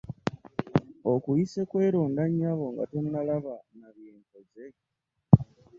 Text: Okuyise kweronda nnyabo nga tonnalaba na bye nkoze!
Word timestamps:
Okuyise 1.13 1.61
kweronda 1.69 2.23
nnyabo 2.27 2.65
nga 2.73 2.83
tonnalaba 2.91 3.55
na 3.79 3.89
bye 3.95 4.09
nkoze! 4.19 4.65